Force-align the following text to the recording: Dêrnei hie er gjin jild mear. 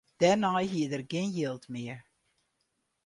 Dêrnei 0.19 0.65
hie 0.71 0.89
er 0.95 1.03
gjin 1.11 1.29
jild 1.37 1.63
mear. 1.73 1.99